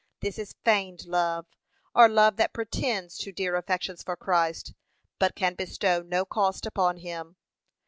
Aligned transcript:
This 0.21 0.39
is 0.39 0.55
feigned 0.65 1.05
love, 1.05 1.45
or 1.93 2.09
love 2.09 2.35
that 2.37 2.53
pretends 2.53 3.19
to 3.19 3.31
dear 3.31 3.55
affections 3.55 4.01
for 4.01 4.15
Christ, 4.15 4.73
but 5.19 5.35
can 5.35 5.53
bestow 5.53 6.01
no 6.01 6.25
cost 6.25 6.65
upon 6.65 6.97
him. 6.97 7.35